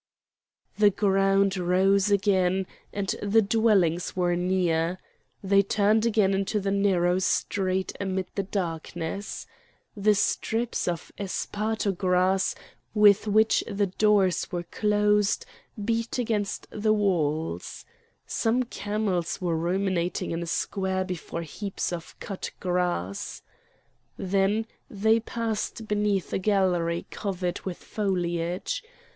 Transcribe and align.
The 0.79 0.89
ground 0.89 1.55
rose 1.57 2.09
again, 2.09 2.65
and 2.91 3.13
the 3.21 3.43
dwellings 3.43 4.15
were 4.15 4.35
near. 4.35 4.97
They 5.43 5.61
turned 5.61 6.07
again 6.07 6.33
into 6.33 6.59
the 6.59 6.71
narrow 6.71 7.19
streets 7.19 7.93
amid 7.99 8.25
the 8.33 8.41
darkness. 8.41 9.45
The 9.95 10.15
strips 10.15 10.87
of 10.87 11.11
esparto 11.19 11.95
grass 11.95 12.55
with 12.95 13.27
which 13.27 13.63
the 13.67 13.85
doors 13.85 14.51
were 14.51 14.63
closed, 14.63 15.45
beat 15.85 16.17
against 16.17 16.65
the 16.71 16.93
walls. 16.93 17.85
Some 18.25 18.63
camels 18.63 19.39
were 19.39 19.55
ruminating 19.55 20.31
in 20.31 20.41
a 20.41 20.47
square 20.47 21.03
before 21.03 21.43
heaps 21.43 21.93
of 21.93 22.19
cut 22.19 22.49
grass. 22.59 23.43
Then 24.17 24.65
they 24.89 25.19
passed 25.19 25.87
beneath 25.87 26.33
a 26.33 26.39
gallery 26.39 27.05
covered 27.11 27.59
with 27.65 27.77
foliage. 27.77 28.83